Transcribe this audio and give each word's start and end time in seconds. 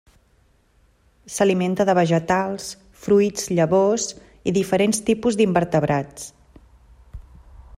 S'alimenta 1.33 1.85
de 1.89 1.93
vegetals, 1.99 2.69
fruits, 3.03 3.45
llavors 3.59 4.07
i 4.51 4.55
diferents 4.57 5.03
tipus 5.11 5.37
d'invertebrats. 5.43 6.27